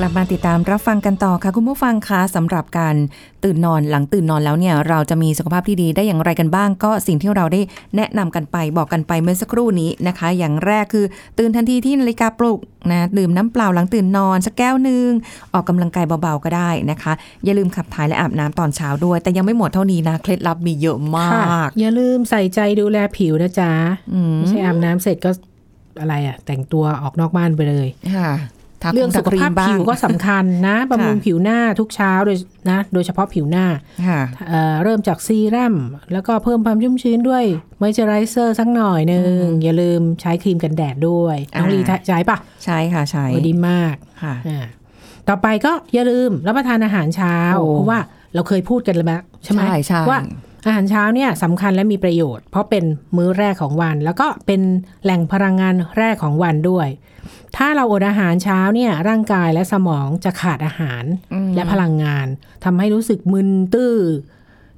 [0.00, 2.96] กลับมาติดตามรับฟังกันต่อค่ะคุณผู้ฟังคะสำหรับการ
[3.44, 7.60] ตื่นนอนหลังตื่นนอนแล้วเนี่ย เราจะมีสุขภาพที่ดีได้อย่างไรกันบ้าง ก็สิ่งที่เราได้
[7.96, 11.04] แนะนำกันไปบอกกันไปเมื่อสักครู่นี้นะคะ อย่างแรกคือ
[11.38, 12.58] ตื่นทันทีที่นาฬิกาปลุก
[12.90, 15.08] นะดื่มน้ำเปล่าหลังตื่นนอน สักแก้วหนึ่ง
[15.52, 17.12] ออกกำลังกายเบาๆก็ได้นะคะ
[17.44, 23.72] อย่าลืมขับถ่ายและอาบน้ำตอนเช้าด้วย แต่ยังไม่หมดเท่านี้นะเคล็ดลับมีเยอะมากค่ะ อย่าลืมใส่ใจดูแลผิวนะจ๊ะ
[24.12, 25.30] อืมไม่ใช่อาบน้ำเสร็จก็
[26.00, 28.57] อะไรอะแต่งตัวออกนอกบ้านไปเลยค่ะทาค
[28.94, 32.36] เรื่องสุขภาพ บำรุงผิวก็สำคัญนะบำรุงผิวหน้าทุกเช้าโดย
[32.70, 33.66] นะโดยเฉพาะผิวหน้า
[34.08, 35.74] ค่ะเอ่อเริ่มจากซีรั่ม
[36.12, 37.44] แล้วก็เพิ่มความชุ่มชื้นด้วย
[37.80, 44.64] มอยเจอไรเซอร์สักหน่อยหนึ่งอย่าลืมใช้ครีมกันแดดด้วยน้องอ่าลีใช้ปะใช่ค่ะใช่โอ้ดีมากค่ะอ่า
[45.28, 48.00] ต่อไปก็อย่าลืมรับประทานอาหารเช้าโอ้เพราะว่า
[48.34, 50.20] เราเคยพูดกันแล้วใช่ไหมใช่ใช่ว่า
[50.66, 52.84] อาหารเช้าเนี่ยสำคัญและมีประโยชน์ เพราะเป็น
[53.16, 54.60] มื้อแรกของวัน แล้วก็เป็น
[55.04, 56.88] แหล่งพลังงานแรกของวันด้วย
[57.56, 62.26] ถ้าเราอดอาหารเช้าเนี่ยร่างกายและสมองจะขาดอาหารอืมและพลังงาน
[62.64, 63.94] ทำให้รู้สึกมึนตื้อ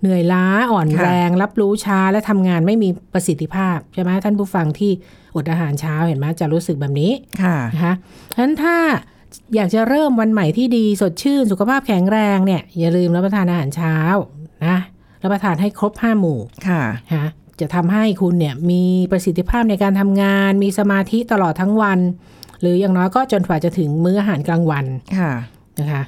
[0.01, 4.93] เหนื่อยล้าอ่อนค่ะแรง รับรู้ช้าและทำงานไม่มีประสิทธิภาพใช่ไหมท่านผู้ฟังที่
[5.37, 7.95] อดอาหารเช้าเห็นไหมจะรู้สึกแบบนี้ค่ะนะคะ
[8.35, 8.77] ฉะนั้นถ้า
[9.55, 13.97] อยากจะเริ่มวันใหม่ที่ดีสดชื่นสุขภาพแข็งแรงเนี่ย อย่าลืมรับประทานอาหารเช้า
[14.67, 14.79] นะ
[15.23, 17.31] รับประทานให้ครบห้าหมู่ค่ะนะ
[17.61, 21.99] จะทำให้คุณเนี่ยมีประสิทธิภาพในการทำงาน มีสมาธิตลอดทั้งวัน
[22.61, 24.85] หรืออย่างน้อยก็จนกว่าจะถึงมื้ออาหารกลางวัน
[25.19, 25.33] ค่ะ
[25.81, 26.03] นะคะ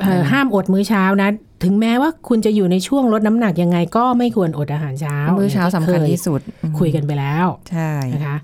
[0.00, 1.30] เอ่อห้ามอดมื้อเช้านะ
[1.64, 6.40] ถึงแม้ว่าคุณจะอยู่ในช่วงลดน้ำหนักยังไง ก็ไม่ควรอดอาหารเช้า มื้อเช้าสำคัญที่สุด
[6.78, 8.36] คุยกันไปแล้ว ใช่นะคะ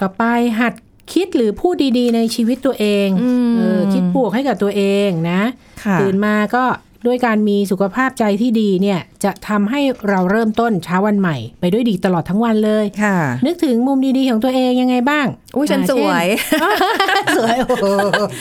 [0.00, 0.24] ต่อไป
[0.60, 0.74] หัด
[1.12, 5.42] คิดหรือพูดดีๆ ในชีวิตตัวเองอืมเออคิดบวกให้กับตัวเองนะ
[5.84, 6.64] ค่ะตื่นมาก็
[7.06, 13.16] ด้วยการมีสุขภาพใจที่ดีเนี่ยจะทำให้เราเริ่มต้นเช้าวันใหม่ ไปด้วยดีตลอดทั้งวันเลยค่ะ
[13.46, 17.86] นึกถึงมุมดีๆของตัวเองยังไงบ้างอุ้ยฉันอ่าสวยเช่นสวยโอ้โห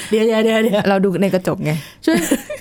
[0.10, 1.72] เดี๋ยวเดี๋ยวเดี๋ยวเดี๋ยวเราดูในกระจกไง
[2.06, 2.18] ช่วย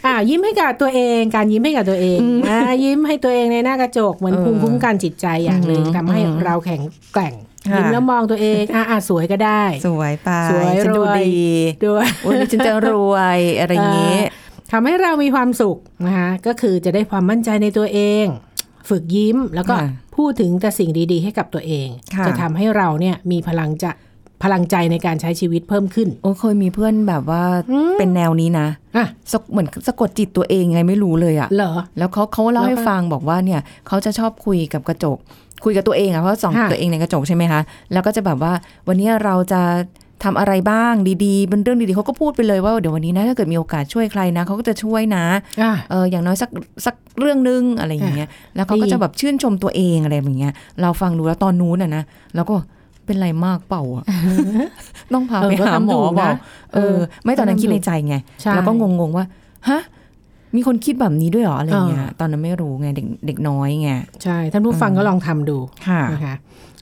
[0.07, 2.19] อ่ายิ้มให้กับตัวเอง การยิ้มให้กับตัวเอง
[2.51, 6.83] อ่ายิ้มให้ตัวเองในหน้ากระจกเหมือนเออภูมิคุ้มกันจิตใจอย่างหนึ่งอืมทำให้อืมเราแข็ง
[7.15, 7.35] แกร่ง
[7.71, 11.45] ค่ะยิ้มแล้วมองตัวเองอ่าอ่าสวยก็ได้ สวยไปสวยฉันดูรวยดี
[11.87, 14.17] ด้วยวันนี้ฉันจะรวยอะไรอย่างนี้
[14.77, 18.25] ทำให้เรามีความสุขนะคะก็คือจะได้ความมั่นใจในตัวเอง
[18.89, 23.91] ฝึกยิ้มแล้วก็ค่ะพูดถึงแต่สิ่งดี ๆ ให้กับตัวเองค่ะจะทำให้เราเนี่ยมีพลังจะ
[24.43, 35.19] พลังใจในการใช้ชีวิตเพิ่มขึ้น โอ้เคยมีเพื่อนแบบว่าอืมเป็นแนวนี้นะอะสะเหมือนสะกดจิตตัวเองไงไม่รู้เลยอะเหรอ แล้วเขาเขาเล่าแล้วก็ให้ฟังบอกว่าเนี่ยเขาจะชอบคุยกับกระจก
[35.65, 37.61] คุยกับตัวเองอะเพราะส่องค่ะตัวเองในกระจกใช่ไหมคะ
[37.93, 38.53] แล้วก็จะแบบว่า
[38.89, 39.63] วันนี้เราจะ
[40.25, 45.25] ทำอะไรบ้างดีๆเป็นเรื่องดีๆเขาก็พูดไปเลยว่าเดี๋ยววันนี้นะถ้าเกิดมีโอกาสช่วยใครนะเขาก็จะช่วยนะ
[45.63, 46.51] อะเอออย่างน้อยสัก
[46.87, 52.03] สักเรื่องนึงอะไรอย่างเงี้ยแล้วเขาก็ดีจะแบบชื่นชมตัวเองอะไรอย่างเงี้ยเราฟังดูแล้วตอนนู้นอะนะ
[52.35, 52.57] แล้วก็
[53.07, 54.05] เป็นไรมากเปล่าอะ
[55.15, 56.39] ต้องพาเออไปก็หาหมอทำถูกเปล่านะ
[56.75, 59.25] เออ ไม่ตอนนั้นก็ทำคิดในใจไงใช่แล้วก็งงๆว่า
[59.69, 59.81] ฮะ
[60.57, 63.91] มีคนคิดแบบนี้ด้วยเหรออะไรเงี้ยเออตอนนั้นไม่รู้ไงเด็กเด็กน้อยไง
[64.23, 66.35] ใช่ท่านผู้ฟังก็ลองทำดูค่ะนะคะ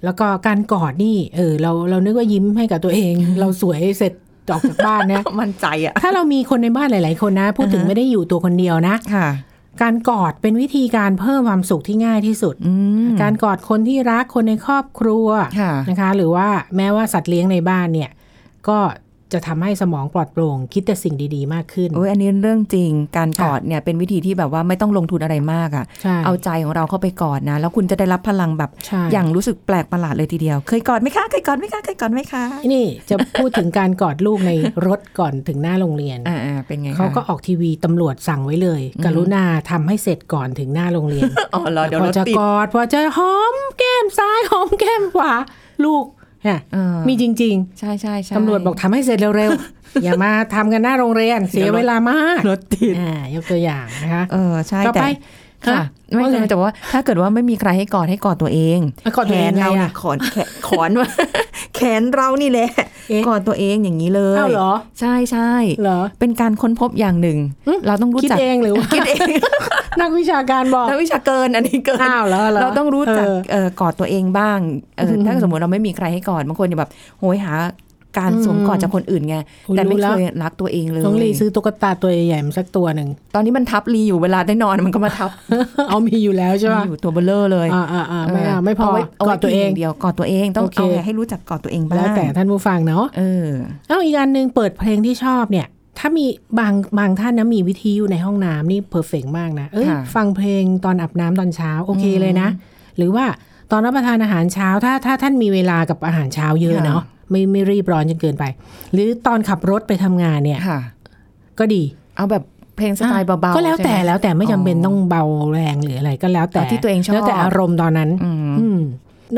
[0.05, 4.13] แล้วก็การกอดนี่เออเราเรานึกว่ายิ้มให้กับตัวเอง เราสวยเสร็จ
[4.51, 9.29] ออกจากบ้านเนี่ยมั่นใจอะถ้าเรามีคนในบ้านหลาย ๆ คนนะ พูดถึงอ่าฮะไม่ได้อยู่ตัวคนเดียวนะค่ะ
[9.83, 12.75] การกอดเป็นวิธีการเพิ่มความสุขที่ง่ายที่สุดอื
[13.07, 15.29] มการกอดคนที่รักคนในครอบครัว
[15.61, 18.11] ค่ะนะคะ หรือว่าแม้ว่าสัตว์เลี้ยงในบ้านเนี่ย
[18.69, 18.79] ก็
[19.35, 34.53] จะทำให้สมองปลอดโปร่ง คิดแต่สิ่งดีๆ มากขึ้นโอ้ยอันนี้เรื่องจริงการกค่ะอดเนี่ยเป็นวิธีที่แบบว่าไม่ต้องลงทุนอะไรมากอะใช่เอาใจของเราเข้าไปกอดนะ แล้วคุณจะได้รับพลังแบบใช่อย่างรู้สึกแปลกประหลาดเลยทีเดียว เคยกอดไหมคะเคยกอดไหมคะเคยกอดไหมคะนี่จะพูดถึงการกอดลูกใน
[34.87, 45.33] รถก่อนถึงหน้าโรงเรียนอ่าๆเป็นไงคะเขาก็ออกทีวีตำรวจสั่งไว้เลย กรุณาทำให้เสร็จก่อนถึงหน้าโรงเรียนอ๋อเหรอเดี๋ยวพอรถจะติดกอดพอจะหอมแก้มซ้ายหอมแก้มขวา
[45.85, 46.05] ลูก
[46.45, 55.07] เนี่ยเออมีจริงใช่ใช่ใช่ๆตำรวจบอกทำให้เสร็จเร็วๆ อย่ามาทำกันหน้าโรงเรียนเสียเวลามากรถติดอ่ายกตัวอย่างนะคะเออใช่ต่อแต่ไป
[55.67, 61.09] ค่ะฮะไม่ว่าไงใช่แต่ว่าถ้าเกิดว่าไม่มีใครให้กอดให้กอดตัวเองอะกอดตัวเองแขนเราไงเนี่อะยขอนแขนขอนว่า
[61.77, 62.69] แขนเรานี่แหละ
[63.09, 65.51] เอ๊ะกอดตัวเองอย่างนี้เลยอ้าวเหรอ ใช่ใช่
[65.83, 69.29] เหรอเป็นการค้นพบอย่างหนึ่งอืมเราต้องรู้คิดจักเองหรือว่าคิดเอง
[70.01, 74.59] นักวิชาการบอกนักวิชาเกินอันนี้เกินอ้าวเหรอหเราต้องรู้จักเออเอ่อกอดตัวเองบ้าง
[74.97, 77.55] เอออืมถ้าสมมติเราไม่มีใครให้กอดบางคนจะแบบโหยหา
[78.19, 85.31] การสวมกอดจากคนอื่นไงโอ้ยแต่ไม่รู้แล้เควยรักตัวเองเลยน้องลีซื้อตุ๊กตาตัวใหญ่ๆมาสักตัวหนึ่ง ตอนนี้มันทับลีอยู่เวลาได้นอนมันก็มาทับ
[85.89, 93.49] เอามีอยู่แล้วใช่มีปะอยู่ตัวเบลเลอร์เลยอ่าอ่าอ่าไม่เอาไม่พอเาว้กอดตัวเองาไพิย่าเดียวกอดตัวเองต้องโอเคเอาไงให้รู้จักกอดตัวเองบ้างแล้วแต่ท่านผู้ฟังเนาะเออ
[93.89, 95.67] เอาอีกอันหนึ่งเปิดเพลงที่ชอบเนี่ย
[95.99, 96.27] ถ้ามี
[96.59, 102.49] บางบางท่านนะมีวิทยุในห้องน้ำนี่เพอร์เฟกมากนะเอ้ยค่ะฟังเพลงตอนอาบน้ำตอนเช้าโอเคอืมเลยนะ
[102.97, 103.25] หรือว่า
[103.71, 108.45] ตอนรับประทานอาหารเช้าถ้าถ้าท่านมีเวลากับอาหารเช้าเยอะค่ะเนาะ ไม่ไม่รีบร้อนจนเกินไป
[108.93, 110.81] หรือตอนขับรถไปทำงานเนี่ยค่ะ
[111.59, 111.83] ก็ดี
[112.17, 112.45] เอาแบบ
[112.77, 118.81] เพลงสไตล์เบาๆ ก็แล้วแต่ใช่ไหมแล้วแต่ไม่จำเป็นอ๋อต้องเบาแรงหรืออะไร ก็แล้วแต่เอาที่ตัวเองชอบแล้วแต่อารมณ์ตอนนั้นอืมอืม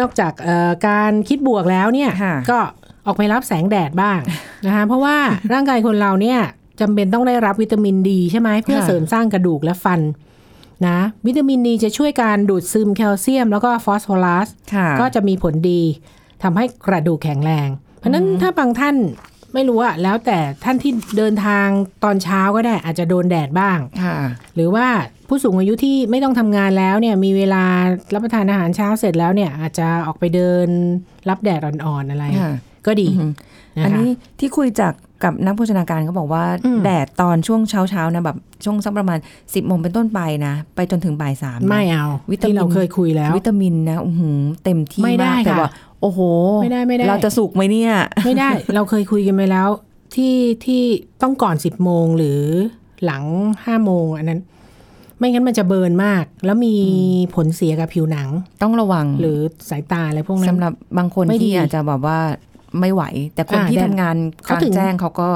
[0.01, 2.59] นอกจากเอ่อการคิดบวกแล้วเนี่ยค่ะก็
[3.07, 4.19] ออกไปรับแสงแดดบ้าง
[4.67, 5.17] นะคะเพราะว่า
[5.53, 6.41] ร่างกายคนเราเนี่ย
[6.81, 10.01] จำเป็นต้องได้รับวิตามินดีใช่ไหมเพื่อค่ะเสริมสร้างกระดูกและฟัน
[10.87, 15.83] นะวิตามินดีจะช่วยการดูดซึมแคลเซียม แล้วก็ฟอสฟอรัสค่ะก็จะมีผลดี
[16.43, 17.69] ทำให้กระดูกแข็งแรง
[18.05, 18.97] เพราะฉะนั้นถ้าบางท่าน
[19.55, 21.67] ไม่รู้อะแล้วแต่ท่านที่เดินทาง
[22.05, 24.15] ตอนเช้าก็ได้ อาจจะโดนแดดบ้างค่ะ
[24.55, 24.87] หรือว่า
[25.29, 27.65] ผู้สูงอายุที่ไม่ต้องทำงานแล้วเนี่ยมีเวลา
[28.15, 30.69] รับประทานอาหารเช้าเสร็จแล้วเนี่ย อาจจะออกไปเดิน
[31.29, 32.55] รับแดดอ่อนๆอะไรค่ะ
[32.87, 33.31] ก็ดีอืม
[33.77, 34.93] นะคะอันนี้ที่คุยจาก
[35.25, 45.71] กับนักโภชนาการเขาบอกว่าอืมแดดตอนช่วงเช้าเช้าๆนะแบบช่วงสักประมาณ10บโมงเป็นต้นไปนะ ไปจนถึงบ่ายสามนะไม่เอา วิตามินที่เราเคยคุยแล้ว วิตามินนะอื้อหือเต็มที่ไม่ได้มากแต่ค่ะว่า
[46.05, 46.21] โอ้โห
[46.63, 47.93] ไม่ได้ไม่ได้ เราจะสุกไหมเนี่ย
[48.25, 49.69] ไม่ได้ เราเคยคุยกันไปแล้ว
[50.15, 50.83] ที่ที่
[51.23, 52.41] ต้องก่อนสิบโมงหรือ
[53.05, 53.25] หลัง
[53.65, 54.41] ห้าโมงอันนั้น
[55.19, 56.75] ไม่งั้นมันจะเบิร์นมาก แล้วมี
[57.35, 58.29] ผลเสียกับผิวหนัง
[58.63, 59.39] ต้องระวังหรือ
[59.71, 62.19] สายตาอะไรพวกนั้นสำหรับบางคนไม่ดีที่อาจจะแบบว่า
[62.81, 63.03] ไม่ไหว
[63.35, 65.29] แต่คนอ่าที่แดดทำงานกเขาลางถึงแจ้งเขาก็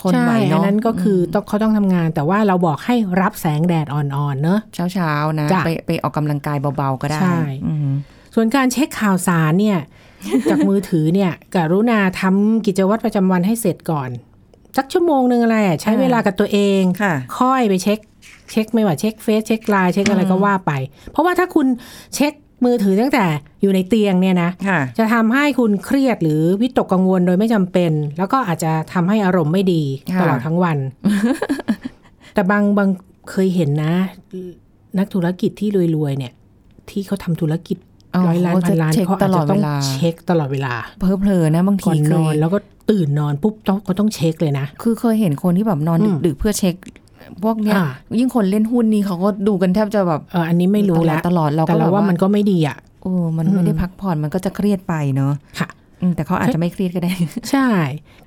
[0.00, 7.90] ทนไหวใช่อัเนาะนนั้นก็คือต้องเขาต้องทำงาน แต่ว่าเราบอกให้รับแสงแดดอ่อนๆเนอะเช้าเช้าๆนะจ้ะไปไปออกกำลังกายเบาๆก็ได้ใช่อืม
[8.34, 9.78] ส่วนการเช็คข่าวสารเนี่ย
[10.50, 14.10] จากมือถือเนี่ยกรุณาทำกิจวัตรประจำวันให้เสร็จก่อน
[14.76, 17.98] สักชั่วโมงหนึ่งอะไรอะใช้เวลากับตัวเองค่ะค่อยไปเช็ค
[18.52, 20.72] เช็คไม่ว่าเช็คเฟซเช็คไลน์เช็คอะไรก็ว่าไป
[21.10, 21.66] เพราะว่าถ้าคุณ
[22.14, 22.32] เช็ค
[22.64, 23.24] มือถือตั้งแต่
[23.62, 30.78] อยู่ในเตียงเนี่ยนะค่ะจะทำให้คุณเครียดหรือวิตกกังวลโดยไม่จำเป็น แล้วก็อาจจะทำให้อารมณ์ไม่ดีค่ะตลอดทั้งวัน
[32.34, 32.88] แต่บางบาง
[33.30, 33.94] เคยเห็นนะ
[34.98, 36.32] นักธุรกิจที่รวยๆเนี่ย
[36.90, 37.91] ที่เขาทำธุรกิจอ๋อ
[38.26, 42.58] ร้อยล้านเขาพัจะนล้านเช็คเขาตอาจลอจะดต้เวองลาเช็คตลอดเวลา เพอเพลอๆนะบางก่ทีอนเคนอนยแล้วก็
[42.90, 46.74] ตื่นนอนปุ๊บต้องก็ต้องเช็คเลยนะ คือเคยเห็นคนที่แบบนอนอืมดึกๆเพื่อเช็ค
[47.44, 47.86] พวกเนี้ยอ่า
[48.18, 55.68] ยิ่งคนเล่นหุ้นนี่เขาก็ดูกันแทบจะแบบเอออันนี้ไม่รู้แล้วตลอดเราแต่ก็เราแบบว่ามันก็ไม่ดีอะโอ้มันไม่ได้พักผ่อนมันก็จะเครียดไปเนาะค่ะ
[56.00, 57.12] อืมแต่เขาอาจจะไม่เครียดก็ได้
[57.50, 57.68] ใช่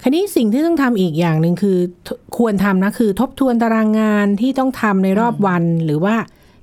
[0.01, 6.15] คราวนี้สิ่งที่ต้องทำอีกอย่างหนึ่งคือทควรทำนะคือ ทบทวนตารางงานที่ต้องทำในรอบวันหรือว่า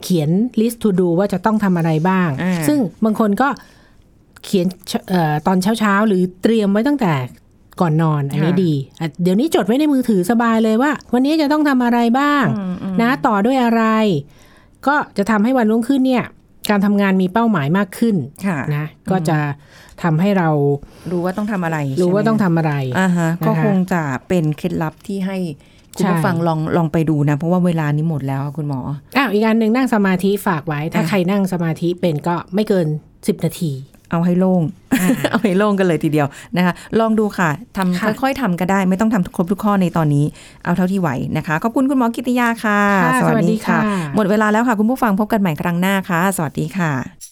[0.03, 3.49] เขียน list to do ว่าจะต้องทำอะไรบ้างอ่าซึ่งบางคนก็
[4.45, 4.67] เขียน
[5.11, 7.12] เออตอนเช้าๆ หรือเตรียมไว้ตั้งแต่
[7.81, 12.45] ก่อนนอนอันนี้ดีอะเดี๋ยวนี้จดไว้ในมือถือสบายเลยว่า วันนี้จะต้องทำอะไรบ้าง
[13.03, 13.83] นะต่อด้วยอะไร
[14.87, 16.25] ก็จะทำให้วันรุ่งขึ้นเนี่ย
[16.71, 19.38] การทำงานมีเป้าหมายมากขึ้นค่ะนะก็จะ
[20.03, 20.49] ทำให้เรา
[21.12, 25.38] รู้ว่าต้องทำอะไร รู้ว่าใช่ไหมต้องทำอะไรอ่าฮะนะคะก็คงจะเป็นเคล็ดลับที่ให้
[25.96, 28.81] คุณผู้ใช่ฟังลองลองไปดูนะ เพราะว่าเวลานี้หมดแล้วคุณหมอ
[29.16, 33.72] อ้าวอีกอันหนึ่งนั่งสมาธิฝากไว้ ถ้าอะใครนั่งสมาธิเป็นก็ไม่เกิน10นาที
[34.11, 34.62] เอาให้โล่ง
[35.31, 36.26] เอาให้โล่งกันเลยทีเดียว
[36.57, 40.24] นะคะ ลองดูค่ะทำค่ะค่อยๆทำก็ได้ ไม่ต้องทำครบทุกข้อในตอนนี้
[40.64, 43.78] เอาเท่าที่ไหวนะคะ ขอบคุณคุณหมอกิติยาค่ะค่ะสวัสดีค่ะ
[44.16, 47.32] หมดเวลาแล้วค่ะ คุณผู้ฟังพบกันใหม่ครั้งหน้าค่ะ สวัสดีค่ะ